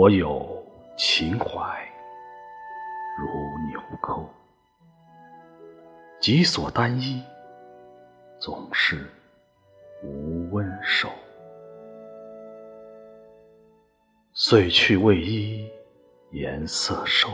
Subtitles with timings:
[0.00, 0.64] 我有
[0.96, 1.84] 情怀
[3.18, 3.26] 如
[3.66, 4.30] 纽扣，
[6.20, 7.20] 己所单衣
[8.38, 9.10] 总是
[10.04, 11.08] 无温手。
[14.32, 15.68] 岁去未衣
[16.30, 17.30] 颜色瘦，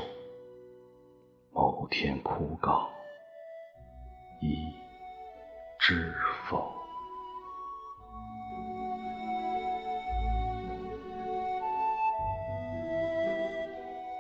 [1.53, 2.89] 某天枯槁
[4.41, 4.73] 一
[5.79, 6.15] 知
[6.49, 6.84] 否？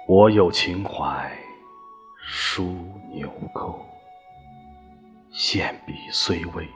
[0.07, 1.35] 我有情怀
[2.19, 2.77] 书
[3.11, 3.83] 纽扣，
[5.33, 6.69] 线笔虽微，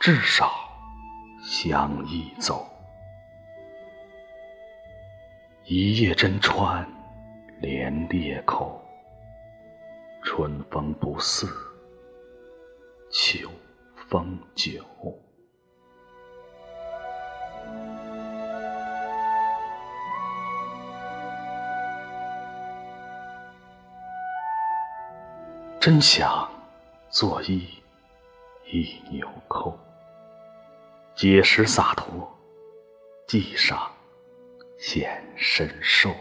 [0.00, 0.50] 至少
[1.44, 2.68] 相依走。
[5.64, 6.84] 一叶真穿
[7.60, 8.84] 连裂口，
[10.24, 11.46] 春风不似
[13.12, 13.48] 秋
[14.08, 14.84] 风久。
[25.80, 26.50] 真想
[27.08, 27.62] 作揖
[28.66, 29.78] 一纽扣，
[31.14, 32.28] 结实洒脱，
[33.28, 33.88] 系上
[34.76, 36.12] 显身瘦。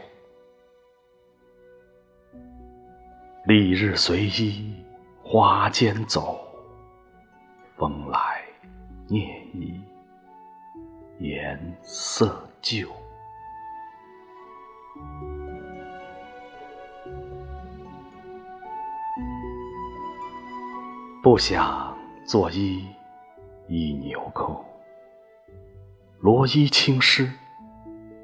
[3.47, 4.75] 丽日随衣
[5.23, 6.39] 花间走，
[7.77, 8.45] 风来
[9.07, 9.81] 念衣
[11.17, 12.87] 颜色旧。
[21.29, 21.93] 不想
[22.25, 22.81] 作揖
[23.67, 24.63] 一纽扣，
[26.19, 27.29] 罗衣轻湿，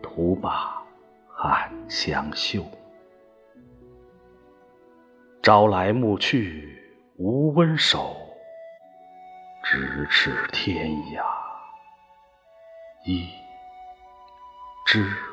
[0.02, 0.82] 徒把
[1.28, 2.64] 汗香嗅。
[5.42, 6.82] 朝来暮去
[7.18, 8.16] 无温手，
[9.66, 11.26] 咫尺天涯
[13.04, 13.28] 一
[14.86, 15.33] 知？